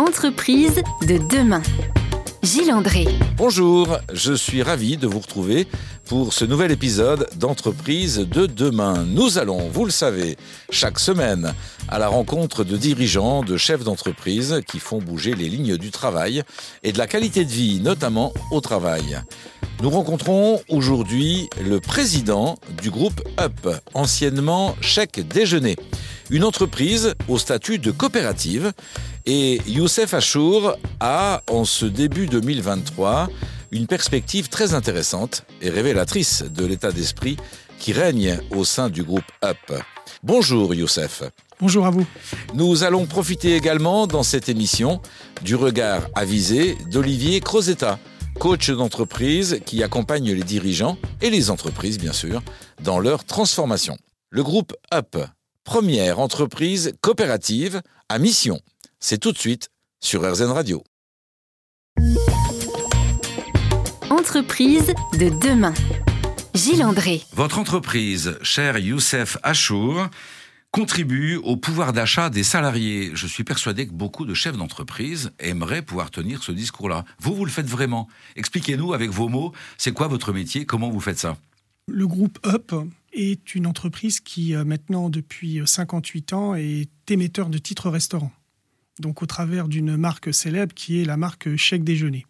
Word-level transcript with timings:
Entreprise 0.00 0.80
de 1.06 1.18
demain. 1.28 1.60
Gilles 2.42 2.72
André. 2.72 3.06
Bonjour, 3.36 3.98
je 4.14 4.32
suis 4.32 4.62
ravi 4.62 4.96
de 4.96 5.06
vous 5.06 5.18
retrouver 5.18 5.66
pour 6.06 6.32
ce 6.32 6.46
nouvel 6.46 6.70
épisode 6.70 7.28
d'Entreprise 7.36 8.16
de 8.16 8.46
demain. 8.46 9.04
Nous 9.04 9.36
allons, 9.36 9.68
vous 9.68 9.84
le 9.84 9.90
savez, 9.90 10.38
chaque 10.70 10.98
semaine 10.98 11.52
à 11.86 11.98
la 11.98 12.08
rencontre 12.08 12.64
de 12.64 12.78
dirigeants, 12.78 13.42
de 13.42 13.58
chefs 13.58 13.84
d'entreprise 13.84 14.62
qui 14.66 14.78
font 14.78 15.00
bouger 15.00 15.34
les 15.34 15.50
lignes 15.50 15.76
du 15.76 15.90
travail 15.90 16.44
et 16.82 16.92
de 16.92 16.98
la 16.98 17.06
qualité 17.06 17.44
de 17.44 17.50
vie, 17.50 17.80
notamment 17.80 18.32
au 18.50 18.62
travail. 18.62 19.20
Nous 19.82 19.90
rencontrons 19.90 20.62
aujourd'hui 20.70 21.50
le 21.62 21.78
président 21.78 22.56
du 22.82 22.90
groupe 22.90 23.20
UP, 23.38 23.68
anciennement 23.92 24.76
Chèque 24.80 25.28
Déjeuner, 25.28 25.76
une 26.30 26.44
entreprise 26.44 27.14
au 27.28 27.38
statut 27.38 27.78
de 27.78 27.90
coopérative 27.90 28.72
et 29.32 29.60
Youssef 29.68 30.12
Achour 30.12 30.74
a, 30.98 31.42
en 31.48 31.64
ce 31.64 31.86
début 31.86 32.26
2023, 32.26 33.28
une 33.70 33.86
perspective 33.86 34.48
très 34.48 34.74
intéressante 34.74 35.44
et 35.62 35.70
révélatrice 35.70 36.42
de 36.42 36.66
l'état 36.66 36.90
d'esprit 36.90 37.36
qui 37.78 37.92
règne 37.92 38.40
au 38.50 38.64
sein 38.64 38.88
du 38.88 39.04
groupe 39.04 39.22
UP. 39.44 39.72
Bonjour 40.24 40.74
Youssef. 40.74 41.22
Bonjour 41.60 41.86
à 41.86 41.90
vous. 41.90 42.04
Nous 42.54 42.82
allons 42.82 43.06
profiter 43.06 43.54
également 43.54 44.08
dans 44.08 44.24
cette 44.24 44.48
émission 44.48 45.00
du 45.42 45.54
regard 45.54 46.08
avisé 46.16 46.76
d'Olivier 46.90 47.38
Crozetta, 47.38 48.00
coach 48.40 48.68
d'entreprise 48.70 49.60
qui 49.64 49.84
accompagne 49.84 50.32
les 50.32 50.42
dirigeants 50.42 50.98
et 51.20 51.30
les 51.30 51.50
entreprises 51.50 51.98
bien 51.98 52.12
sûr 52.12 52.42
dans 52.82 52.98
leur 52.98 53.22
transformation. 53.22 53.96
Le 54.30 54.42
groupe 54.42 54.72
UP, 54.92 55.16
première 55.62 56.18
entreprise 56.18 56.94
coopérative 57.00 57.80
à 58.08 58.18
mission 58.18 58.60
c'est 59.00 59.18
tout 59.18 59.32
de 59.32 59.38
suite 59.38 59.70
sur 60.00 60.22
RZN 60.30 60.50
Radio. 60.50 60.84
Entreprise 64.10 64.92
de 65.14 65.30
demain. 65.40 65.74
Gilles 66.54 66.84
André. 66.84 67.22
Votre 67.32 67.58
entreprise, 67.58 68.38
cher 68.42 68.78
Youssef 68.78 69.38
Achour, 69.42 70.08
contribue 70.70 71.36
au 71.36 71.56
pouvoir 71.56 71.92
d'achat 71.92 72.28
des 72.28 72.44
salariés. 72.44 73.10
Je 73.14 73.26
suis 73.26 73.44
persuadé 73.44 73.86
que 73.86 73.92
beaucoup 73.92 74.26
de 74.26 74.34
chefs 74.34 74.56
d'entreprise 74.56 75.30
aimeraient 75.38 75.82
pouvoir 75.82 76.10
tenir 76.10 76.42
ce 76.42 76.52
discours-là. 76.52 77.04
Vous, 77.18 77.34
vous 77.34 77.44
le 77.44 77.50
faites 77.50 77.66
vraiment. 77.66 78.08
Expliquez-nous 78.36 78.92
avec 78.92 79.10
vos 79.10 79.28
mots, 79.28 79.52
c'est 79.78 79.92
quoi 79.92 80.08
votre 80.08 80.32
métier, 80.32 80.66
comment 80.66 80.90
vous 80.90 81.00
faites 81.00 81.18
ça? 81.18 81.36
Le 81.88 82.06
groupe 82.06 82.38
UP 82.46 82.72
est 83.12 83.54
une 83.54 83.66
entreprise 83.66 84.20
qui, 84.20 84.54
euh, 84.54 84.64
maintenant, 84.64 85.08
depuis 85.08 85.60
58 85.64 86.32
ans, 86.34 86.54
est 86.54 86.88
émetteur 87.08 87.48
de 87.48 87.58
titres 87.58 87.90
restaurants 87.90 88.32
donc 89.00 89.22
au 89.22 89.26
travers 89.26 89.68
d'une 89.68 89.96
marque 89.96 90.32
célèbre 90.32 90.74
qui 90.74 91.00
est 91.00 91.04
la 91.04 91.16
marque 91.16 91.56
Chèque 91.56 91.84
Déjeuner. 91.84 92.26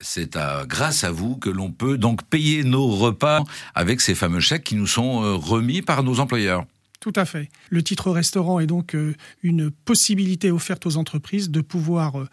C'est 0.00 0.38
grâce 0.66 1.04
à 1.04 1.10
vous 1.10 1.36
que 1.36 1.48
l'on 1.48 1.72
peut 1.72 1.96
donc 1.96 2.22
payer 2.24 2.64
nos 2.64 2.86
repas 2.86 3.42
avec 3.74 4.02
ces 4.02 4.14
fameux 4.14 4.40
chèques 4.40 4.64
qui 4.64 4.74
nous 4.74 4.86
sont 4.86 5.22
euh, 5.22 5.34
remis 5.34 5.80
par 5.80 6.02
nos 6.02 6.20
employeurs. 6.20 6.66
Tout 7.00 7.14
à 7.16 7.24
fait. 7.24 7.48
Le 7.70 7.82
titre 7.82 8.10
restaurant 8.10 8.60
est 8.60 8.66
donc 8.66 8.94
euh, 8.94 9.14
une 9.42 9.70
possibilité 9.70 10.50
offerte 10.50 10.84
aux 10.86 10.96
entreprises 10.98 11.50
de 11.50 11.60
pouvoir 11.62 12.26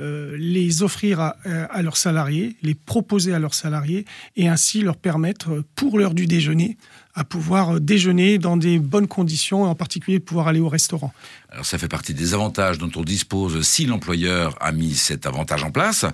euh, 0.00 0.36
les 0.38 0.82
offrir 0.82 1.20
à, 1.20 1.82
leurs 1.82 1.96
salariés, 1.96 2.56
les 2.62 2.74
proposer 2.74 3.34
à 3.34 3.38
leurs 3.38 3.54
salariés 3.54 4.04
et 4.36 4.48
ainsi 4.48 4.82
leur 4.82 4.96
permettre, 4.96 5.64
pour 5.74 5.98
l'heure 5.98 6.14
du 6.14 6.26
déjeuner, 6.26 6.76
à 7.14 7.24
pouvoir 7.24 7.80
déjeuner 7.80 8.36
dans 8.38 8.56
des 8.58 8.78
bonnes 8.78 9.06
conditions, 9.06 9.64
en 9.64 9.74
particulier 9.74 10.20
pouvoir 10.20 10.48
aller 10.48 10.60
au 10.60 10.68
restaurant. 10.68 11.14
Alors 11.50 11.64
ça 11.64 11.78
fait 11.78 11.88
partie 11.88 12.12
des 12.12 12.34
avantages 12.34 12.76
dont 12.76 12.90
on 12.94 13.02
dispose 13.02 13.62
si 13.62 13.86
l'employeur 13.86 14.56
a 14.60 14.70
mis 14.72 14.94
cet 14.94 15.26
avantage 15.26 15.64
en 15.64 15.70
place. 15.70 16.04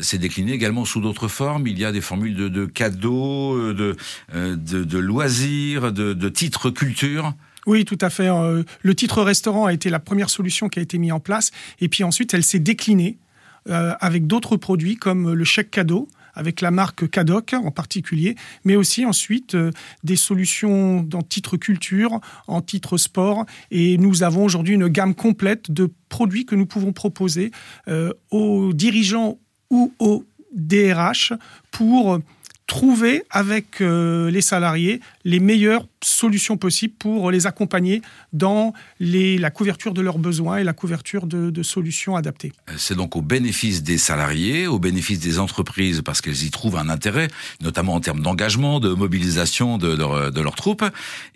C'est 0.00 0.18
décliné 0.18 0.52
également 0.52 0.84
sous 0.84 1.00
d'autres 1.00 1.28
formes. 1.28 1.66
Il 1.66 1.78
y 1.78 1.84
a 1.84 1.90
des 1.90 2.00
formules 2.00 2.36
de, 2.36 2.66
cadeaux, 2.66 3.56
euh, 3.56 3.96
euh, 4.34 4.56
de, 4.56 4.84
de, 4.84 4.98
loisirs, 4.98 5.92
de, 5.92 6.12
de 6.12 6.28
titres 6.28 6.70
culture. 6.70 7.34
Oui, 7.66 7.84
tout 7.84 7.98
à 8.00 8.10
fait. 8.10 8.28
Euh, 8.28 8.62
le 8.82 8.94
titre 8.94 9.22
restaurant 9.22 9.66
a 9.66 9.72
été 9.72 9.90
la 9.90 10.00
première 10.00 10.30
solution 10.30 10.68
qui 10.68 10.78
a 10.78 10.82
été 10.82 10.98
mise 10.98 11.12
en 11.12 11.20
place. 11.20 11.50
Et 11.80 11.88
puis 11.88 12.04
ensuite, 12.04 12.34
elle 12.34 12.42
s'est 12.42 12.58
déclinée 12.58 13.18
avec 13.68 14.26
d'autres 14.26 14.56
produits 14.56 14.96
comme 14.96 15.32
le 15.32 15.44
chèque 15.44 15.70
cadeau, 15.70 16.08
avec 16.34 16.60
la 16.60 16.70
marque 16.70 17.08
Cadoc 17.10 17.54
en 17.54 17.70
particulier, 17.70 18.36
mais 18.64 18.76
aussi 18.76 19.04
ensuite 19.04 19.54
euh, 19.54 19.70
des 20.02 20.16
solutions 20.16 21.02
dans 21.02 21.22
titre 21.22 21.56
culture, 21.56 22.20
en 22.46 22.60
titre 22.60 22.96
sport. 22.96 23.46
Et 23.70 23.98
nous 23.98 24.22
avons 24.22 24.44
aujourd'hui 24.44 24.74
une 24.74 24.88
gamme 24.88 25.14
complète 25.14 25.70
de 25.70 25.90
produits 26.08 26.46
que 26.46 26.54
nous 26.54 26.66
pouvons 26.66 26.92
proposer 26.92 27.50
euh, 27.88 28.12
aux 28.30 28.72
dirigeants 28.72 29.38
ou 29.70 29.92
aux 29.98 30.24
DRH 30.54 31.32
pour 31.70 32.18
trouver 32.66 33.24
avec 33.30 33.80
euh, 33.80 34.30
les 34.30 34.40
salariés 34.40 35.00
les 35.24 35.40
meilleures 35.40 35.86
solutions 36.02 36.56
possibles 36.56 36.94
pour 36.98 37.30
les 37.30 37.46
accompagner 37.46 38.02
dans 38.32 38.72
la 39.00 39.50
couverture 39.50 39.94
de 39.94 40.00
leurs 40.00 40.18
besoins 40.18 40.58
et 40.58 40.64
la 40.64 40.72
couverture 40.72 41.26
de, 41.26 41.62
solutions 41.62 42.16
adaptées. 42.16 42.52
C'est 42.76 42.96
donc 42.96 43.14
au 43.14 43.22
bénéfice 43.22 43.84
des 43.84 43.96
salariés, 43.96 44.66
au 44.66 44.80
bénéfice 44.80 45.20
des 45.20 45.38
entreprises 45.38 46.02
parce 46.04 46.20
qu'elles 46.20 46.42
y 46.42 46.50
trouvent 46.50 46.76
un 46.76 46.88
intérêt, 46.88 47.28
notamment 47.60 47.94
en 47.94 48.00
termes 48.00 48.20
d'engagement, 48.20 48.80
de 48.80 48.90
mobilisation 48.90 49.78
de, 49.78 49.94
de, 49.94 50.40
leurs 50.40 50.56
troupes. 50.56 50.84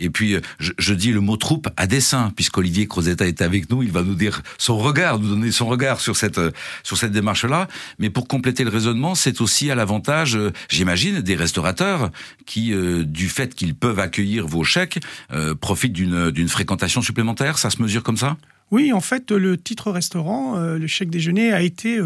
Et 0.01 0.11
puis, 0.11 0.37
je, 0.59 0.95
dis 0.95 1.13
le 1.13 1.21
mot 1.21 1.37
troupe 1.37 1.69
à 1.77 1.87
dessein, 1.87 2.33
puisqu'Olivier 2.35 2.89
Crozetta 2.89 3.27
est 3.27 3.41
avec 3.41 3.71
nous, 3.71 3.83
il 3.83 3.93
va 3.93 4.03
nous 4.03 4.15
dire 4.15 4.43
son 4.59 4.79
regard, 4.79 5.21
nous 5.21 5.29
donner 5.29 5.53
son 5.53 5.67
regard 5.67 6.01
sur 6.01 6.17
cette, 6.17 6.41
sur 6.83 6.97
cette 6.97 7.13
démarche-là. 7.13 7.69
Mais 7.99 8.11
pour 8.11 8.27
compléter 8.27 8.65
le 8.65 8.71
raisonnement, 8.71 9.15
c'est 9.15 9.41
aussi 9.41 9.71
à 9.71 9.77
l'avantage, 9.77 10.37
j'imagine, 10.69 11.21
des 11.21 11.37
restaurateurs 11.37 12.11
qui, 12.47 12.73
euh, 12.73 13.05
du 13.05 13.29
fait 13.29 13.55
qu'ils 13.55 13.76
peuvent 13.77 13.99
accueillir 13.99 14.47
vos 14.47 14.65
chèques, 14.65 15.01
euh, 15.33 15.55
profitent 15.55 15.93
d'une 15.93 16.49
fréquentation 16.49 17.03
supplémentaire. 17.03 17.59
Ça 17.59 17.71
se 17.71 17.81
mesure 17.83 18.03
comme 18.03 18.17
ça? 18.17 18.37
Oui, 18.71 18.93
en 18.93 19.01
fait, 19.01 19.31
le 19.31 19.57
titre 19.57 19.93
restaurant, 19.93 20.57
euh, 20.57 20.79
le 20.79 20.87
chèque 20.87 21.11
déjeuner, 21.11 21.53
a 21.53 21.63
été 21.63 22.01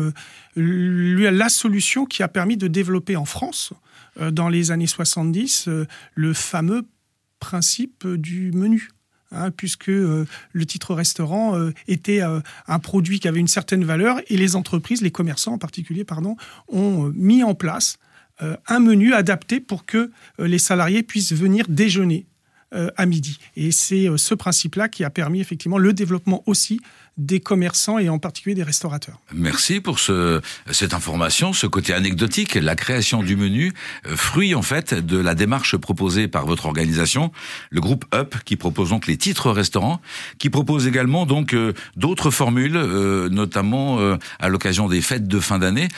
la 0.56 1.48
solution 1.48 2.04
qui 2.04 2.22
a 2.22 2.28
permis 2.28 2.56
de 2.56 2.68
développer 2.68 3.16
en 3.16 3.24
France, 3.24 3.72
dans 4.20 4.48
les 4.48 4.70
années 4.70 4.88
70, 4.88 5.68
le 6.14 6.32
fameux 6.34 6.82
principe 7.38 8.06
du 8.06 8.52
menu. 8.52 8.90
Hein, 9.32 9.52
puisque 9.52 9.86
le 9.86 10.26
titre 10.66 10.92
restaurant 10.92 11.56
était 11.86 12.20
un 12.20 12.78
produit 12.80 13.20
qui 13.20 13.28
avait 13.28 13.38
une 13.38 13.46
certaine 13.46 13.84
valeur 13.84 14.20
et 14.26 14.36
les 14.36 14.56
entreprises, 14.56 15.02
les 15.02 15.12
commerçants 15.12 15.52
en 15.52 15.58
particulier, 15.58 16.04
pardon, 16.04 16.36
ont 16.66 17.12
mis 17.14 17.44
en 17.44 17.54
place 17.54 17.96
euh, 17.96 18.09
un 18.68 18.80
menu 18.80 19.14
adapté 19.14 19.60
pour 19.60 19.84
que 19.84 20.10
euh, 20.40 20.46
les 20.46 20.58
salariés 20.58 21.02
puissent 21.02 21.32
venir 21.32 21.66
déjeuner. 21.68 22.26
euh, 22.26 22.29
à 22.72 23.06
midi. 23.06 23.38
Et 23.56 23.72
c'est 23.72 24.06
ce 24.16 24.34
principe-là 24.34 24.88
qui 24.88 25.04
a 25.04 25.10
permis 25.10 25.40
effectivement 25.40 25.78
le 25.78 25.92
développement 25.92 26.42
aussi 26.46 26.80
des 27.20 27.40
commerçants 27.40 27.98
et 27.98 28.08
en 28.08 28.18
particulier 28.18 28.54
des 28.54 28.62
restaurateurs. 28.62 29.20
Merci 29.34 29.80
pour 29.80 29.98
ce, 29.98 30.40
cette 30.70 30.94
information, 30.94 31.52
ce 31.52 31.66
côté 31.66 31.92
anecdotique, 31.92 32.54
la 32.54 32.74
création 32.74 33.22
du 33.22 33.36
menu, 33.36 33.72
euh, 34.06 34.16
fruit 34.16 34.54
en 34.54 34.62
fait 34.62 34.94
de 34.94 35.18
la 35.18 35.34
démarche 35.34 35.76
proposée 35.76 36.28
par 36.28 36.46
votre 36.46 36.66
organisation, 36.66 37.30
le 37.70 37.80
groupe 37.80 38.06
UP, 38.14 38.36
qui 38.44 38.56
propose 38.56 38.90
donc 38.90 39.06
les 39.06 39.18
titres 39.18 39.50
restaurants, 39.50 40.00
qui 40.38 40.48
propose 40.48 40.86
également 40.86 41.26
donc 41.26 41.52
euh, 41.52 41.74
d'autres 41.96 42.30
formules, 42.30 42.76
euh, 42.76 43.28
notamment 43.28 43.98
à 44.38 44.48
l'occasion 44.48 44.88
des 44.88 45.00
fêtes 45.00 45.26
de 45.28 45.40
fin 45.40 45.58
d'année. 45.58 45.88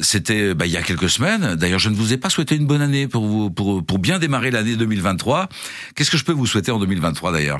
C'était 0.00 0.54
bah, 0.54 0.66
il 0.66 0.72
y 0.72 0.76
a 0.76 0.82
quelques 0.82 1.10
semaines. 1.10 1.56
D'ailleurs, 1.56 1.78
je 1.78 1.90
ne 1.90 1.94
vous 1.94 2.12
ai 2.12 2.16
pas 2.16 2.30
souhaité 2.30 2.56
une 2.56 2.66
bonne 2.66 2.80
année 2.80 3.08
pour 3.08 3.98
bien 3.98 4.18
démarrer 4.18 4.50
l'année 4.50 4.76
2023. 4.76 5.48
Qu'est-ce 5.94 6.10
que 6.12 6.18
je 6.18 6.24
peux 6.24 6.32
vous 6.32 6.46
souhaiter 6.46 6.70
en 6.70 6.78
2023 6.78 7.32
d'ailleurs 7.32 7.58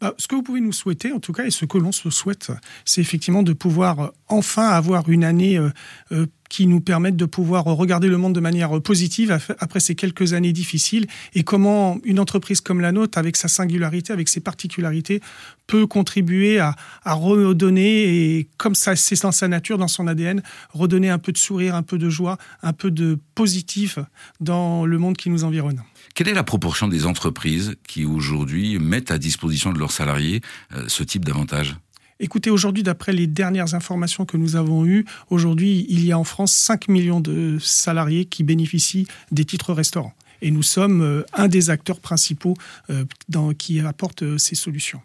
bah, 0.00 0.14
ce 0.18 0.26
que 0.26 0.34
vous 0.34 0.42
pouvez 0.42 0.60
nous 0.60 0.72
souhaiter, 0.72 1.12
en 1.12 1.20
tout 1.20 1.32
cas, 1.32 1.44
et 1.44 1.52
ce 1.52 1.64
que 1.64 1.78
l'on 1.78 1.92
se 1.92 2.10
souhaite, 2.10 2.50
c'est 2.84 3.00
effectivement 3.00 3.44
de 3.44 3.52
pouvoir 3.52 4.00
euh, 4.00 4.08
enfin 4.26 4.68
avoir 4.68 5.08
une 5.08 5.22
année 5.22 5.56
euh, 5.56 5.70
euh, 6.10 6.26
qui 6.52 6.66
nous 6.66 6.82
permette 6.82 7.16
de 7.16 7.24
pouvoir 7.24 7.64
regarder 7.64 8.08
le 8.08 8.18
monde 8.18 8.34
de 8.34 8.40
manière 8.40 8.78
positive 8.82 9.38
après 9.58 9.80
ces 9.80 9.94
quelques 9.94 10.34
années 10.34 10.52
difficiles 10.52 11.06
et 11.34 11.44
comment 11.44 11.98
une 12.04 12.20
entreprise 12.20 12.60
comme 12.60 12.82
la 12.82 12.92
nôtre, 12.92 13.16
avec 13.16 13.36
sa 13.36 13.48
singularité, 13.48 14.12
avec 14.12 14.28
ses 14.28 14.40
particularités, 14.40 15.22
peut 15.66 15.86
contribuer 15.86 16.58
à, 16.58 16.74
redonner, 17.06 18.36
et 18.36 18.48
comme 18.58 18.74
ça 18.74 18.96
c'est 18.96 19.22
dans 19.22 19.32
sa 19.32 19.48
nature, 19.48 19.78
dans 19.78 19.88
son 19.88 20.06
ADN, 20.06 20.42
redonner 20.74 21.08
un 21.08 21.18
peu 21.18 21.32
de 21.32 21.38
sourire, 21.38 21.74
un 21.74 21.82
peu 21.82 21.96
de 21.96 22.10
joie, 22.10 22.36
un 22.62 22.74
peu 22.74 22.90
de 22.90 23.18
positif 23.34 23.98
dans 24.40 24.84
le 24.84 24.98
monde 24.98 25.16
qui 25.16 25.30
nous 25.30 25.44
environne. 25.44 25.82
Quelle 26.14 26.28
est 26.28 26.34
la 26.34 26.44
proportion 26.44 26.86
des 26.86 27.06
entreprises 27.06 27.76
qui 27.88 28.04
aujourd'hui 28.04 28.78
mettent 28.78 29.10
à 29.10 29.16
disposition 29.16 29.72
de 29.72 29.78
leurs 29.78 29.92
salariés 29.92 30.42
euh, 30.74 30.84
ce 30.86 31.02
type 31.02 31.24
d'avantage? 31.24 31.76
Écoutez, 32.20 32.50
aujourd'hui, 32.50 32.82
d'après 32.82 33.12
les 33.12 33.26
dernières 33.26 33.74
informations 33.74 34.24
que 34.24 34.36
nous 34.36 34.56
avons 34.56 34.86
eues, 34.86 35.04
aujourd'hui, 35.30 35.86
il 35.88 36.04
y 36.04 36.12
a 36.12 36.18
en 36.18 36.24
France 36.24 36.52
5 36.52 36.88
millions 36.88 37.20
de 37.20 37.58
salariés 37.60 38.24
qui 38.26 38.44
bénéficient 38.44 39.06
des 39.30 39.44
titres 39.44 39.72
restaurants. 39.72 40.14
et 40.42 40.50
nous 40.50 40.62
sommes 40.62 41.24
un 41.32 41.48
des 41.48 41.70
acteurs 41.70 42.00
principaux 42.00 42.54
dans, 43.28 43.54
qui 43.54 43.80
apporte 43.80 44.36
ces 44.38 44.54
solutions. 44.54 45.00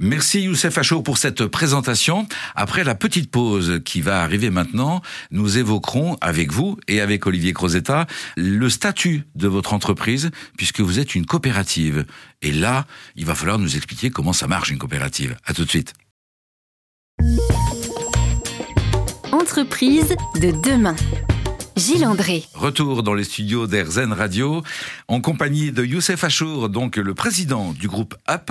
Merci 0.00 0.42
Youssef 0.42 0.76
Achour 0.78 1.02
pour 1.02 1.18
cette 1.18 1.46
présentation. 1.46 2.26
Après 2.56 2.84
la 2.84 2.94
petite 2.94 3.30
pause 3.30 3.80
qui 3.84 4.00
va 4.00 4.22
arriver 4.22 4.50
maintenant, 4.50 5.02
nous 5.30 5.58
évoquerons 5.58 6.16
avec 6.20 6.52
vous 6.52 6.78
et 6.88 7.00
avec 7.00 7.26
Olivier 7.26 7.52
Crozetta 7.52 8.06
le 8.36 8.68
statut 8.70 9.24
de 9.34 9.46
votre 9.46 9.74
entreprise 9.74 10.30
puisque 10.56 10.80
vous 10.80 10.98
êtes 10.98 11.14
une 11.14 11.26
coopérative. 11.26 12.06
Et 12.40 12.50
là, 12.50 12.86
il 13.14 13.26
va 13.26 13.34
falloir 13.34 13.58
nous 13.58 13.76
expliquer 13.76 14.10
comment 14.10 14.32
ça 14.32 14.46
marche 14.46 14.70
une 14.70 14.78
coopérative. 14.78 15.36
À 15.44 15.52
tout 15.52 15.64
de 15.64 15.70
suite. 15.70 15.92
Entreprise 19.32 20.14
de 20.40 20.50
demain. 20.62 20.96
Gilles 21.76 22.06
André. 22.06 22.44
Retour 22.54 23.02
dans 23.02 23.14
les 23.14 23.24
studios 23.24 23.66
d'Airzen 23.66 24.12
Radio, 24.12 24.62
en 25.06 25.20
compagnie 25.20 25.70
de 25.70 25.84
Youssef 25.84 26.24
Achour, 26.24 26.68
donc 26.68 26.96
le 26.96 27.14
président 27.14 27.72
du 27.72 27.86
groupe 27.86 28.16
Up, 28.28 28.50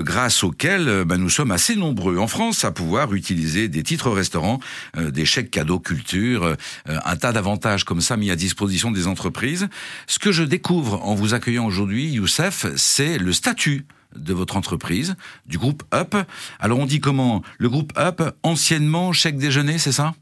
grâce 0.00 0.44
auquel 0.44 0.88
euh, 0.88 1.04
bah, 1.04 1.16
nous 1.16 1.30
sommes 1.30 1.50
assez 1.50 1.74
nombreux 1.74 2.18
en 2.18 2.26
France 2.26 2.64
à 2.64 2.72
pouvoir 2.72 3.14
utiliser 3.14 3.68
des 3.68 3.82
titres 3.82 4.10
restaurants, 4.10 4.60
euh, 4.98 5.10
des 5.10 5.24
chèques 5.24 5.50
cadeaux 5.50 5.78
culture, 5.78 6.44
euh, 6.44 6.54
un 6.86 7.16
tas 7.16 7.32
d'avantages 7.32 7.84
comme 7.84 8.00
ça 8.00 8.16
mis 8.16 8.30
à 8.30 8.36
disposition 8.36 8.90
des 8.90 9.06
entreprises. 9.06 9.68
Ce 10.06 10.18
que 10.18 10.32
je 10.32 10.42
découvre 10.42 11.02
en 11.02 11.14
vous 11.14 11.32
accueillant 11.32 11.66
aujourd'hui, 11.66 12.10
Youssef, 12.10 12.66
c'est 12.76 13.18
le 13.18 13.32
statut 13.32 13.86
de 14.16 14.32
votre 14.32 14.56
entreprise, 14.56 15.16
du 15.46 15.58
groupe 15.58 15.82
Up. 15.92 16.14
Alors 16.58 16.78
on 16.78 16.86
dit 16.86 17.00
comment? 17.00 17.42
Le 17.58 17.68
groupe 17.68 17.92
Up, 17.98 18.22
anciennement 18.42 19.12
chèque 19.12 19.38
déjeuner, 19.38 19.78
c'est 19.78 19.92
ça? 19.92 20.14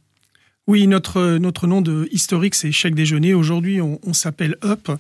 Oui, 0.67 0.87
notre, 0.87 1.37
notre 1.37 1.67
nom 1.67 1.82
de 1.82 2.08
historique, 2.11 2.55
c'est 2.55 2.73
Chèque 2.73 2.94
Déjeuner. 2.94 3.35
Aujourd'hui, 3.35 3.82
on, 3.82 4.12
s'appelle 4.14 4.56
Up 4.64 4.91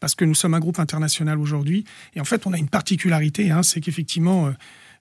parce 0.00 0.16
que 0.16 0.24
nous 0.24 0.34
sommes 0.34 0.54
un 0.54 0.58
groupe 0.58 0.80
international 0.80 1.38
aujourd'hui. 1.38 1.84
Et 2.16 2.20
en 2.20 2.24
fait, 2.24 2.44
on 2.44 2.52
a 2.52 2.58
une 2.58 2.68
particularité, 2.68 3.52
hein, 3.52 3.62
c'est 3.62 3.80
qu'effectivement, 3.80 4.48
euh, 4.48 4.50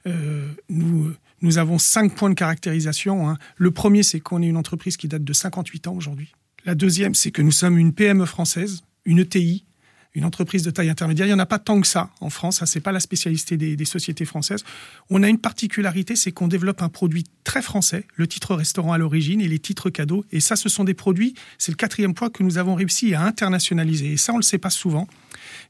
euh, 0.06 0.48
nous, 0.70 1.12
nous 1.42 1.58
avons 1.58 1.80
cinq 1.80 2.14
points 2.14 2.30
de 2.30 2.36
caractérisation. 2.36 3.30
Hein. 3.30 3.38
Le 3.56 3.72
premier, 3.72 4.04
c'est 4.04 4.20
qu'on 4.20 4.44
est 4.44 4.48
une 4.48 4.58
entreprise 4.58 4.96
qui 4.96 5.08
date 5.08 5.24
de 5.24 5.34
58 5.34 5.88
ans 5.88 5.96
aujourd'hui. 5.96 6.34
La 6.66 6.76
deuxième, 6.76 7.16
c'est 7.16 7.32
que 7.32 7.42
nous 7.42 7.52
sommes 7.52 7.80
une 7.80 7.92
PME 7.92 8.28
française, 8.28 8.84
une 9.06 9.18
ETI, 9.18 9.66
une 10.14 10.26
entreprise 10.26 10.64
de 10.64 10.72
taille 10.72 10.90
intermédiaire. 10.90 11.26
Il 11.26 11.30
n'y 11.30 11.36
en 11.36 11.40
a 11.40 11.46
pas 11.46 11.60
tant 11.60 11.80
que 11.80 11.88
ça 11.88 12.10
en 12.20 12.30
France. 12.30 12.64
Ce 12.64 12.78
n'est 12.78 12.82
pas 12.82 12.92
la 12.92 13.00
spécialité 13.00 13.58
des, 13.58 13.86
sociétés 13.86 14.26
françaises. 14.26 14.64
On 15.10 15.24
a 15.24 15.30
une 15.30 15.38
particularité, 15.38 16.16
c'est 16.16 16.32
qu'on 16.32 16.48
développe 16.48 16.82
un 16.82 16.90
produit 16.90 17.26
très 17.44 17.62
français, 17.62 18.06
le 18.16 18.28
titre 18.28 18.56
restaurant 18.56 18.94
à 18.94 18.98
l'origine 18.98 19.42
et 19.42 19.48
les 19.48 19.60
titres 19.60 19.90
cadeaux. 19.90 20.26
Et 20.32 20.40
ça, 20.40 20.56
ce 20.56 20.70
sont 20.70 20.84
des 20.84 20.94
produits, 20.94 21.34
c'est 21.58 21.72
le 21.72 21.78
quatrième 21.78 22.14
point 22.14 22.30
que 22.30 22.44
nous 22.44 22.58
avons 22.58 22.76
réussi 22.76 23.14
à 23.14 23.24
internationaliser. 23.24 24.14
Et 24.14 24.18
ça, 24.18 24.34
on 24.34 24.38
le 24.38 24.44
sait 24.44 24.58
pas 24.58 24.70
souvent. 24.70 25.08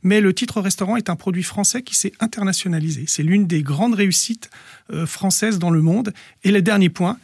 Mais 0.03 0.21
le 0.21 0.33
titre 0.33 0.59
restaurant 0.61 0.97
est 0.97 1.09
un 1.09 1.15
produit 1.15 1.43
français 1.43 1.83
qui 1.83 1.95
s'est 1.95 2.13
internationalisé. 2.19 3.05
C'est 3.07 3.23
l'une 3.23 3.45
des 3.45 3.61
grandes 3.61 3.93
réussites 3.93 4.49
euh, 4.91 5.05
françaises 5.05 5.59
dans 5.59 5.69
le 5.69 5.81
monde. 5.81 6.13
Et 6.43 6.51
le 6.51 6.61
dernier 6.61 6.89
point, 6.89 7.17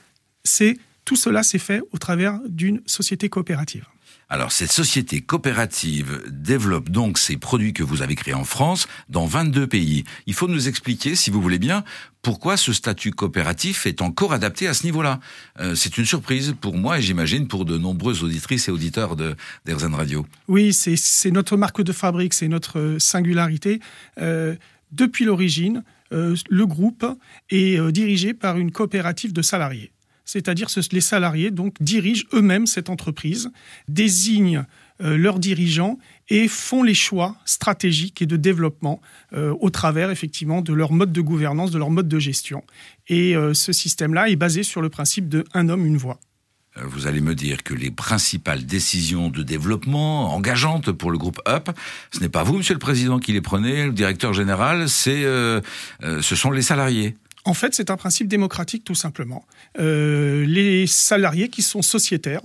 c'est 0.43 0.77
tout 1.05 1.15
cela 1.15 1.41
s'est 1.41 1.59
fait 1.59 1.81
au 1.91 1.97
travers 1.97 2.39
d'une 2.47 2.81
société 2.85 3.29
coopérative. 3.29 3.85
Alors 4.29 4.51
cette 4.51 4.73
société 4.73 5.21
coopérative 5.21 6.21
développe 6.27 6.89
donc 6.89 7.17
ces 7.17 7.37
produits 7.37 7.71
que 7.71 7.83
vous 7.83 8.01
avez 8.01 8.15
créés 8.15 8.33
en 8.33 8.43
France 8.43 8.87
dans 9.07 9.25
22 9.25 9.67
pays. 9.67 10.03
Il 10.25 10.33
faut 10.33 10.49
nous 10.49 10.67
expliquer, 10.67 11.15
si 11.15 11.31
vous 11.31 11.41
voulez 11.41 11.59
bien, 11.59 11.85
pourquoi 12.21 12.57
ce 12.57 12.73
statut 12.73 13.11
coopératif 13.11 13.85
est 13.85 14.01
encore 14.01 14.33
adapté 14.33 14.67
à 14.67 14.73
ce 14.73 14.83
niveau-là. 14.83 15.21
Euh, 15.61 15.75
c'est 15.75 15.97
une 15.97 16.03
surprise 16.03 16.55
pour 16.59 16.75
moi 16.75 16.99
et 16.99 17.01
j'imagine 17.01 17.47
pour 17.47 17.63
de 17.63 17.77
nombreuses 17.77 18.21
auditrices 18.21 18.67
et 18.67 18.71
auditeurs 18.71 19.15
de 19.15 19.35
Radio. 19.65 20.25
Oui, 20.49 20.73
c'est 20.73 21.31
notre 21.31 21.55
marque 21.55 21.81
de 21.81 21.93
fabrique, 21.93 22.33
c'est 22.33 22.49
notre 22.49 22.97
singularité. 22.99 23.79
Euh, 24.19 24.55
depuis 24.91 25.23
l'origine, 25.23 25.83
euh, 26.11 26.35
le 26.49 26.65
groupe 26.65 27.05
est 27.49 27.79
dirigé 27.93 28.33
par 28.33 28.57
une 28.57 28.73
coopérative 28.73 29.31
de 29.31 29.41
salariés 29.41 29.93
c'est-à-dire 30.27 30.67
que 30.67 30.79
les 30.91 31.01
salariés 31.01 31.51
dirigent 31.79 32.25
eux-mêmes 32.33 32.67
cette 32.67 32.91
entreprise, 32.91 33.49
désignent 33.87 34.65
euh, 35.01 35.17
leurs 35.17 35.39
dirigeants 35.39 35.97
et 36.29 36.47
font 36.47 36.83
les 36.83 36.93
choix 36.93 37.37
stratégiques 37.45 38.21
et 38.21 38.25
de 38.25 38.35
développement 38.35 39.01
euh, 39.33 39.55
au 39.59 39.69
travers 39.69 40.11
effectivement 40.11 40.61
de 40.61 40.73
leur 40.73 40.91
mode 40.91 41.13
de 41.13 41.21
gouvernance, 41.21 41.71
de 41.71 41.79
leur 41.79 41.89
mode 41.89 42.09
de 42.09 42.19
gestion. 42.19 42.63
Et 43.07 43.35
euh, 43.35 43.53
ce 43.53 43.71
système-là 43.71 44.29
est 44.29 44.35
basé 44.35 44.63
sur 44.63 44.81
le 44.81 44.89
principe 44.89 45.29
de 45.29 45.45
un 45.53 45.69
homme, 45.69 45.85
une 45.85 45.97
voix. 45.97 46.19
Vous 46.83 47.07
allez 47.07 47.21
me 47.21 47.33
dire 47.33 47.63
que 47.63 47.73
les 47.73 47.89
principales 47.89 48.63
décisions 48.63 49.29
de 49.29 49.41
développement 49.41 50.35
engageantes 50.35 50.91
pour 50.91 51.09
le 51.09 51.17
groupe 51.17 51.41
UP, 51.47 51.71
ce 52.11 52.19
n'est 52.19 52.29
pas 52.29 52.43
vous, 52.43 52.57
Monsieur 52.57 52.75
le 52.75 52.79
Président, 52.79 53.17
qui 53.17 53.33
les 53.33 53.41
prenez, 53.41 53.85
le 53.85 53.93
directeur 53.93 54.33
général, 54.33 54.87
ce 54.87 55.61
sont 56.21 56.51
les 56.51 56.61
salariés. 56.61 57.15
En 57.47 57.53
fait, 57.53 57.73
c'est 57.73 57.89
un 57.89 57.95
principe 57.95 58.27
démocratique 58.27 58.83
tout 58.83 58.93
simplement. 58.93 59.45
Euh, 59.79 60.45
les 60.45 60.85
salariés 60.85 61.47
qui 61.47 61.61
sont 61.61 61.81
sociétaires, 61.81 62.41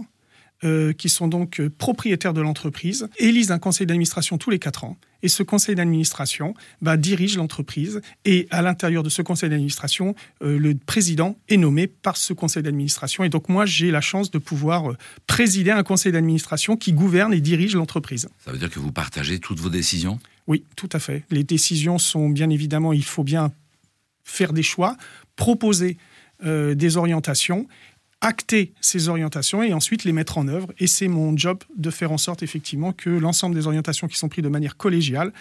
euh, 0.62 0.92
qui 0.92 1.08
sont 1.08 1.26
donc 1.26 1.58
euh, 1.58 1.68
propriétaires 1.76 2.32
de 2.32 2.40
l'entreprise, 2.40 3.08
élisent 3.18 3.50
un 3.50 3.58
conseil 3.58 3.84
d'administration 3.84 4.38
tous 4.38 4.50
les 4.50 4.60
quatre 4.60 4.84
ans. 4.84 4.96
Et 5.24 5.28
ce 5.28 5.42
conseil 5.42 5.74
d'administration 5.74 6.54
bah, 6.82 6.96
dirige 6.96 7.36
l'entreprise. 7.36 8.00
Et 8.24 8.46
à 8.52 8.62
l'intérieur 8.62 9.02
de 9.02 9.08
ce 9.08 9.22
conseil 9.22 9.50
d'administration, 9.50 10.14
le 10.40 10.74
président 10.74 11.36
est 11.48 11.56
nommé 11.56 11.88
par 11.88 12.16
ce 12.16 12.32
conseil 12.32 12.62
d'administration. 12.62 13.24
Et 13.24 13.28
donc 13.28 13.48
moi, 13.48 13.66
j'ai 13.66 13.90
la 13.90 14.00
chance 14.00 14.30
de 14.30 14.38
pouvoir 14.38 14.92
présider 15.26 15.72
un 15.72 15.82
conseil 15.82 16.12
d'administration 16.12 16.76
qui 16.76 16.92
gouverne 16.92 17.34
et 17.34 17.40
dirige 17.40 17.74
l'entreprise. 17.74 18.28
Ça 18.44 18.52
veut 18.52 18.58
dire 18.58 18.70
que 18.70 18.78
vous 18.78 18.92
partagez 18.92 19.40
toutes 19.40 19.58
vos 19.58 19.68
décisions? 19.68 20.20
Oui, 20.46 20.64
tout 20.76 20.88
à 20.92 20.98
fait. 20.98 21.24
Les 21.30 21.44
décisions 21.44 21.98
sont 21.98 22.28
bien 22.28 22.50
évidemment, 22.50 22.92
il 22.92 23.04
faut 23.04 23.22
bien 23.24 23.52
faire 24.24 24.52
des 24.52 24.62
choix, 24.62 24.96
proposer 25.36 25.96
euh, 26.44 26.74
des 26.74 26.96
orientations, 26.96 27.66
acter 28.20 28.72
ces 28.80 29.08
orientations 29.08 29.62
et 29.62 29.72
ensuite 29.72 30.04
les 30.04 30.12
mettre 30.12 30.38
en 30.38 30.48
œuvre. 30.48 30.68
Et 30.78 30.86
c'est 30.86 31.08
mon 31.08 31.36
job 31.36 31.58
de 31.76 31.90
faire 31.90 32.12
en 32.12 32.18
sorte 32.18 32.42
effectivement 32.42 32.92
que 32.92 33.10
l'ensemble 33.10 33.54
des 33.54 33.66
orientations 33.66 34.08
qui 34.08 34.16
sont 34.16 34.28
prises 34.28 34.44
de 34.44 34.48
manière 34.48 34.76
collégiale 34.76 35.32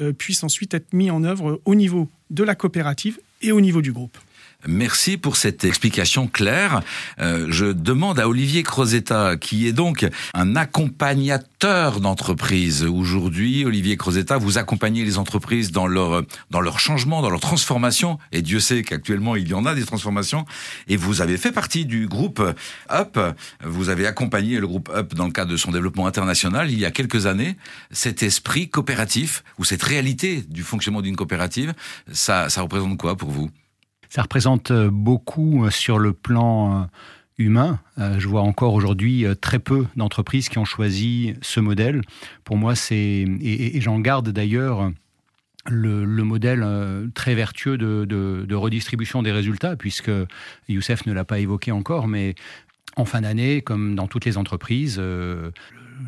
euh, 0.00 0.12
puissent 0.12 0.44
ensuite 0.44 0.72
être 0.74 0.92
mis 0.92 1.10
en 1.10 1.24
œuvre 1.24 1.60
au 1.64 1.74
niveau 1.74 2.08
de 2.30 2.44
la 2.44 2.54
coopérative 2.54 3.20
et 3.42 3.52
au 3.52 3.60
niveau 3.60 3.82
du 3.82 3.92
groupe. 3.92 4.16
Merci 4.66 5.18
pour 5.18 5.36
cette 5.36 5.62
explication 5.62 6.26
claire. 6.26 6.82
Euh, 7.20 7.46
je 7.48 7.66
demande 7.66 8.18
à 8.18 8.28
Olivier 8.28 8.64
Crozetta, 8.64 9.36
qui 9.36 9.68
est 9.68 9.72
donc 9.72 10.04
un 10.34 10.56
accompagnateur 10.56 12.00
d'entreprise. 12.00 12.82
Aujourd'hui, 12.82 13.64
Olivier 13.64 13.96
Crozetta, 13.96 14.36
vous 14.36 14.58
accompagnez 14.58 15.04
les 15.04 15.16
entreprises 15.16 15.70
dans 15.70 15.86
leur, 15.86 16.24
dans 16.50 16.60
leur 16.60 16.80
changement, 16.80 17.22
dans 17.22 17.30
leur 17.30 17.38
transformation. 17.38 18.18
Et 18.32 18.42
Dieu 18.42 18.58
sait 18.58 18.82
qu'actuellement, 18.82 19.36
il 19.36 19.46
y 19.46 19.54
en 19.54 19.64
a 19.64 19.76
des 19.76 19.84
transformations. 19.84 20.44
Et 20.88 20.96
vous 20.96 21.20
avez 21.20 21.36
fait 21.36 21.52
partie 21.52 21.86
du 21.86 22.08
groupe 22.08 22.42
UP. 22.90 23.18
Vous 23.62 23.90
avez 23.90 24.08
accompagné 24.08 24.58
le 24.58 24.66
groupe 24.66 24.90
UP 24.92 25.14
dans 25.14 25.26
le 25.26 25.32
cadre 25.32 25.52
de 25.52 25.56
son 25.56 25.70
développement 25.70 26.08
international 26.08 26.68
il 26.68 26.80
y 26.80 26.84
a 26.84 26.90
quelques 26.90 27.26
années. 27.26 27.56
Cet 27.92 28.24
esprit 28.24 28.68
coopératif 28.68 29.44
ou 29.56 29.64
cette 29.64 29.84
réalité 29.84 30.42
du 30.48 30.64
fonctionnement 30.64 31.00
d'une 31.00 31.16
coopérative, 31.16 31.74
ça, 32.10 32.50
ça 32.50 32.60
représente 32.60 32.98
quoi 32.98 33.16
pour 33.16 33.30
vous? 33.30 33.50
Ça 34.08 34.22
représente 34.22 34.70
euh, 34.70 34.90
beaucoup 34.90 35.64
euh, 35.64 35.70
sur 35.70 35.98
le 35.98 36.12
plan 36.12 36.82
euh, 36.82 36.84
humain. 37.38 37.78
Je 37.96 38.26
vois 38.26 38.40
encore 38.42 38.74
aujourd'hui 38.74 39.24
très 39.40 39.60
peu 39.60 39.86
d'entreprises 39.94 40.48
qui 40.48 40.58
ont 40.58 40.64
choisi 40.64 41.34
ce 41.40 41.60
modèle. 41.60 42.00
Pour 42.42 42.56
moi, 42.56 42.74
c'est 42.74 43.26
et, 43.40 43.80
j'en 43.80 44.00
garde 44.00 44.30
d'ailleurs 44.30 44.90
le, 45.66 46.04
modèle 46.24 46.66
très 47.14 47.36
vertueux 47.36 47.78
de, 47.78 48.54
redistribution 48.54 49.22
des 49.22 49.30
résultats, 49.30 49.76
puisque 49.76 50.10
Youssef 50.68 51.06
ne 51.06 51.12
l'a 51.12 51.24
pas 51.24 51.38
évoqué 51.38 51.70
encore, 51.70 52.08
mais 52.08 52.34
en 52.96 53.04
fin 53.04 53.20
d'année, 53.20 53.62
comme 53.62 53.94
dans 53.94 54.08
toutes 54.08 54.24
les 54.24 54.36
entreprises, 54.36 55.00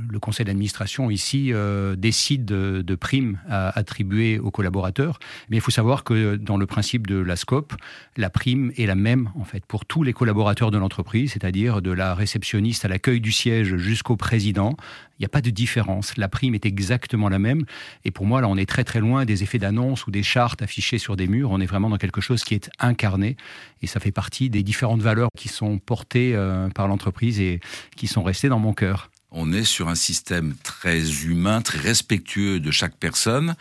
le 0.08 0.18
conseil 0.18 0.46
d'administration 0.46 1.10
ici 1.10 1.52
euh, 1.52 1.96
décide 1.96 2.44
de, 2.44 2.94
primes 2.94 3.38
à 3.48 3.76
attribuer 3.78 4.38
aux 4.38 4.50
collaborateurs, 4.50 5.18
mais 5.48 5.56
il 5.56 5.60
faut 5.60 5.70
savoir 5.70 6.04
que 6.04 6.36
dans 6.36 6.56
le 6.56 6.66
principe 6.66 7.06
de 7.06 7.16
la 7.16 7.36
SCOP, 7.36 7.74
la 8.16 8.28
prime 8.30 8.72
est 8.76 8.86
la 8.86 8.94
même 8.94 9.30
en 9.38 9.44
fait 9.44 9.64
pour 9.64 9.86
tous 9.86 10.02
les 10.02 10.12
collaborateurs 10.12 10.70
de 10.70 10.78
l'entreprise, 10.78 11.32
c'est-à-dire 11.32 11.80
de 11.80 11.90
la 11.90 12.14
réceptionniste 12.14 12.84
à 12.84 12.88
l'accueil 12.88 13.20
du 13.20 13.32
siège 13.32 13.76
jusqu'au 13.76 14.16
président. 14.16 14.76
Il 15.18 15.22
n'y 15.22 15.26
a 15.26 15.30
pas 15.30 15.42
de 15.42 15.50
différence. 15.50 16.16
La 16.16 16.28
prime 16.28 16.54
est 16.54 16.64
exactement 16.64 17.28
la 17.28 17.38
même. 17.38 17.64
Et 18.04 18.10
pour 18.10 18.24
moi, 18.24 18.40
là, 18.40 18.48
on 18.48 18.56
est 18.56 18.68
très 18.68 18.84
très 18.84 19.00
loin 19.00 19.26
des 19.26 19.42
effets 19.42 19.58
d'annonce 19.58 20.06
ou 20.06 20.10
des 20.10 20.22
chartes 20.22 20.62
affichées 20.62 20.96
sur 20.96 21.14
des 21.14 21.26
murs. 21.26 21.50
On 21.50 21.60
est 21.60 21.66
vraiment 21.66 21.90
dans 21.90 21.98
quelque 21.98 22.22
chose 22.22 22.42
qui 22.42 22.54
est 22.54 22.70
incarné. 22.78 23.36
Et 23.82 23.86
ça 23.86 24.00
fait 24.00 24.12
partie 24.12 24.48
des 24.48 24.62
différentes 24.62 25.02
valeurs 25.02 25.28
qui 25.36 25.48
sont 25.48 25.78
portées 25.78 26.34
euh, 26.34 26.70
par 26.70 26.88
l'entreprise 26.88 27.38
et 27.38 27.60
qui 27.96 28.06
sont 28.06 28.22
restées 28.22 28.48
dans 28.48 28.58
mon 28.58 28.72
cœur 28.72 29.10
on 29.30 29.52
est 29.52 29.64
sur 29.64 29.88
un 29.88 29.94
système 29.94 30.54
très 30.62 31.24
humain, 31.24 31.62
très 31.62 31.78
respectueux 31.78 32.60
de 32.60 32.70
chaque 32.70 32.96
personne, 32.96 33.54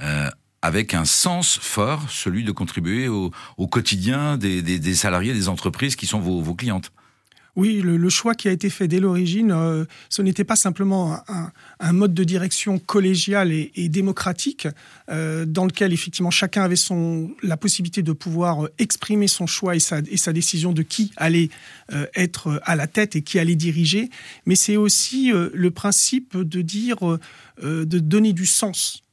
euh, 0.00 0.30
avec 0.62 0.94
un 0.94 1.04
sens 1.04 1.58
fort, 1.58 2.10
celui 2.10 2.42
de 2.42 2.52
contribuer 2.52 3.08
au, 3.08 3.30
quotidien 3.70 4.38
des, 4.38 4.94
salariés 4.94 5.34
des 5.34 5.48
entreprises 5.48 5.96
qui 5.96 6.06
sont 6.06 6.20
vos, 6.20 6.54
clientes. 6.54 6.90
Oui, 7.56 7.80
le, 7.82 8.08
choix 8.08 8.34
qui 8.34 8.48
a 8.48 8.50
été 8.50 8.68
fait 8.68 8.88
dès 8.88 8.98
l'origine, 8.98 9.52
euh, 9.52 9.84
ce 10.08 10.22
n'était 10.22 10.42
pas 10.42 10.56
simplement 10.56 11.20
un, 11.78 11.92
mode 11.92 12.12
de 12.12 12.24
direction 12.24 12.80
collégial 12.80 13.52
et, 13.52 13.88
démocratique, 13.88 14.66
euh, 15.08 15.44
dans 15.44 15.64
lequel 15.64 15.92
effectivement 15.92 16.32
chacun 16.32 16.64
avait 16.64 16.74
la 17.42 17.56
possibilité 17.56 18.02
de 18.02 18.12
pouvoir 18.12 18.68
exprimer 18.78 19.28
son 19.28 19.46
choix 19.46 19.76
et 19.76 19.78
sa, 19.78 20.00
décision 20.32 20.72
de 20.72 20.82
qui 20.82 21.12
allait 21.16 21.48
euh, 21.92 22.06
être 22.16 22.60
à 22.64 22.74
la 22.74 22.88
tête 22.88 23.14
et 23.14 23.22
qui 23.22 23.38
allait 23.38 23.54
diriger, 23.54 24.10
mais 24.46 24.56
c'est 24.56 24.76
aussi 24.76 25.30
le 25.32 25.70
principe 25.70 26.36
de 26.36 26.60
dire, 26.62 26.98
de 27.62 27.98
donner 27.98 28.32
du 28.32 28.46
sens 28.46 29.04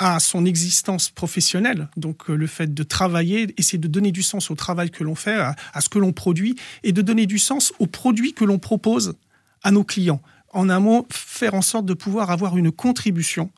à 0.00 0.18
son 0.18 0.46
existence 0.46 1.10
professionnelle, 1.10 1.88
donc 1.98 2.30
euh, 2.30 2.34
le 2.34 2.46
fait 2.46 2.72
de 2.72 2.82
travailler, 2.82 3.54
essayer 3.58 3.78
de 3.78 3.86
donner 3.86 4.12
du 4.12 4.22
sens 4.22 4.50
au 4.50 4.54
travail 4.54 4.90
que 4.90 5.04
l'on 5.04 5.14
fait, 5.14 5.36
à, 5.36 5.80
ce 5.80 5.90
que 5.90 5.98
l'on 5.98 6.12
produit, 6.12 6.56
et 6.82 6.92
de 6.92 7.02
donner 7.02 7.26
du 7.26 7.38
sens 7.38 7.74
aux 7.78 7.86
produits 7.86 8.32
que 8.32 8.44
l'on 8.44 8.58
propose 8.58 9.14
à 9.62 9.70
nos 9.70 9.84
clients. 9.84 10.22
En 10.54 10.70
un 10.70 10.80
mot, 10.80 11.06
faire 11.10 11.52
en 11.52 11.60
sorte 11.60 11.84
de 11.84 11.92
pouvoir 11.92 12.30
avoir 12.30 12.56
une 12.56 12.72
contribution 12.72 13.50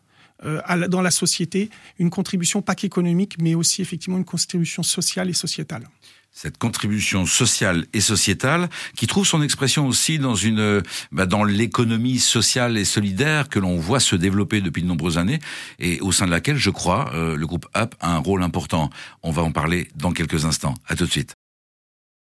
euh, 0.44 0.88
dans 0.88 1.02
la 1.02 1.11
société, 1.11 1.70
une 1.99 2.11
contribution 2.11 2.62
pas 2.62 2.75
qu'économique, 2.75 3.37
mais 3.40 3.54
aussi 3.54 3.82
effectivement 3.82 4.18
une 4.18 4.25
contribution 4.25 4.82
sociale 4.82 5.30
et 5.30 5.34
sociétale 5.34 5.88
cette 6.32 6.56
contribution 6.56 7.26
sociale 7.26 7.87
et 7.92 8.00
sociétale 8.00 8.70
qui 8.96 9.06
trouve 9.06 9.26
son 9.26 9.42
expression 9.42 9.87
aussi 9.87 10.18
dans 10.18 10.34
une 10.34 10.82
bah, 11.12 11.26
dans 11.26 11.44
l'économie 11.44 12.18
sociale 12.18 12.78
et 12.78 12.87
solidaire 12.87 13.49
que 13.49 13.58
l'on 13.58 13.76
voit 13.76 14.00
se 14.00 14.16
développer 14.16 14.62
depuis 14.62 14.82
de 14.82 14.88
nombreuses 14.88 15.18
années 15.18 15.40
et 15.78 16.00
au 16.00 16.11
sein 16.11 16.25
de 16.26 16.30
laquelle 16.30 16.56
je 16.56 16.70
crois 16.70 17.12
euh, 17.14 17.37
le 17.37 17.46
groupe 17.46 17.66
UP 17.76 17.94
a 18.00 18.14
un 18.14 18.18
rôle 18.18 18.42
important. 18.42 18.88
On 19.22 19.30
va 19.30 19.42
en 19.42 19.52
parler 19.52 19.88
dans 19.94 20.12
quelques 20.12 20.46
instants. 20.46 20.75
À 20.88 20.96
tout 20.96 21.04
de 21.04 21.11
suite. 21.11 21.37